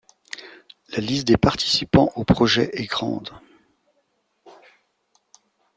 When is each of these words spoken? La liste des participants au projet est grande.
La 0.89 0.97
liste 0.97 1.27
des 1.27 1.37
participants 1.37 2.11
au 2.15 2.23
projet 2.23 2.71
est 2.73 2.87
grande. 2.87 3.39